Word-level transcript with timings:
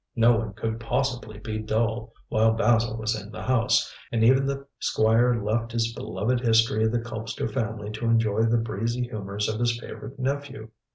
No 0.15 0.35
one 0.35 0.53
could 0.53 0.79
possibly 0.79 1.37
be 1.37 1.59
dull 1.59 2.11
while 2.27 2.53
Basil 2.53 2.97
was 2.97 3.13
in 3.15 3.31
the 3.31 3.43
house, 3.43 3.93
and 4.11 4.23
even 4.23 4.47
the 4.47 4.65
Squire 4.79 5.35
left 5.39 5.71
his 5.73 5.93
beloved 5.93 6.39
history 6.39 6.83
of 6.85 6.91
the 6.91 6.97
Colpster 6.97 7.47
family 7.47 7.91
to 7.91 8.05
enjoy 8.05 8.41
the 8.45 8.57
breezy 8.57 9.03
humours 9.07 9.47
of 9.47 9.59
his 9.59 9.79
favourite 9.79 10.17
nephew. 10.17 10.71